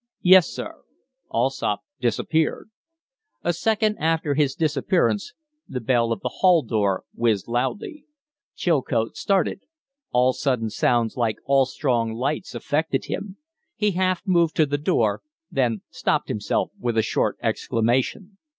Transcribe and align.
"Yes, 0.23 0.49
sir." 0.49 0.81
Allsopp 1.29 1.81
disappeared. 1.99 2.71
A 3.43 3.53
second 3.53 3.97
after 3.99 4.33
his 4.33 4.55
disappearance 4.55 5.35
the 5.69 5.79
bell 5.79 6.11
of 6.11 6.21
the 6.21 6.37
hall 6.39 6.63
door 6.63 7.03
whizzed 7.13 7.47
loudly. 7.47 8.05
Chileote 8.55 9.15
started. 9.15 9.61
All 10.09 10.33
sudden 10.33 10.71
sounds, 10.71 11.17
like 11.17 11.37
all 11.45 11.67
strong 11.67 12.13
lights, 12.13 12.55
affected 12.55 13.05
him. 13.05 13.37
He 13.75 13.91
half 13.91 14.23
moved 14.25 14.55
to 14.55 14.65
the 14.65 14.79
door, 14.79 15.21
then 15.51 15.83
stopped 15.91 16.29
himself 16.29 16.71
with 16.79 16.97
a 16.97 17.03
short 17.03 17.37
exclamation. 17.39 18.39